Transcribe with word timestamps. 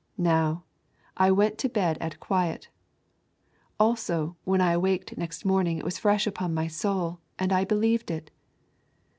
Now, 0.17 0.63
I 1.15 1.29
went 1.29 1.59
to 1.59 1.69
bed 1.69 1.99
at 2.01 2.19
quiet; 2.19 2.69
also, 3.79 4.35
when 4.45 4.59
I 4.59 4.71
awaked 4.71 5.11
the 5.11 5.15
next 5.17 5.45
morning 5.45 5.77
it 5.77 5.85
was 5.85 5.99
fresh 5.99 6.25
upon 6.25 6.55
my 6.55 6.65
soul 6.65 7.19
and 7.37 7.53
I 7.53 7.65
believed 7.65 8.09
it 8.09 8.31